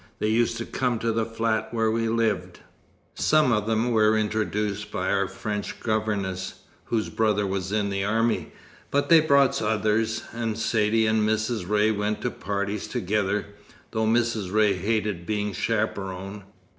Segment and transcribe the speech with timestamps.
[0.17, 2.61] They used to come to the flat where we lived.
[3.13, 8.51] Some of them were introduced by our French governess, whose brother was in the army,
[8.89, 11.69] but they brought others, and Saidee and Mrs.
[11.69, 13.45] Ray went to parties together,
[13.91, 14.51] though Mrs.
[14.51, 16.45] Ray hated being chaperon.